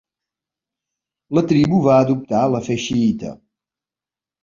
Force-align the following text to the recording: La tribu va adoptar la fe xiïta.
La 1.39 1.45
tribu 1.53 1.83
va 1.89 2.01
adoptar 2.07 2.43
la 2.57 2.65
fe 2.71 2.81
xiïta. 2.89 3.39